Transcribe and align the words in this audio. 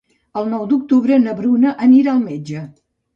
El 0.39 0.47
nou 0.53 0.61
d'octubre 0.71 1.19
na 1.25 1.35
Bruna 1.41 1.73
anirà 1.89 2.11
al 2.15 2.23
metge. 2.31 2.65